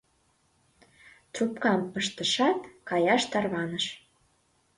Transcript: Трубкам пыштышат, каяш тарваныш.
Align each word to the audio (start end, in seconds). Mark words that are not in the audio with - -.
Трубкам 1.33 1.81
пыштышат, 1.91 2.59
каяш 2.89 3.23
тарваныш. 3.31 3.85